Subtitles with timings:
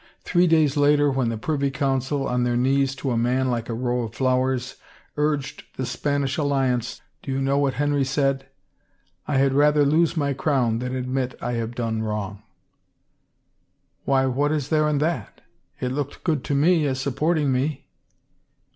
[0.23, 3.75] Three days later when the Privy G)uncil, on their knees to a man like a
[3.75, 4.77] row of flowers,
[5.15, 8.47] urged the Spanish alliance, do you know what Henry said?
[8.85, 12.41] * I had rather lose my crown than admit I have done wrong!'""
[14.05, 15.41] Why, what is there in that?
[15.79, 17.85] It looketh good to me, as supporting me."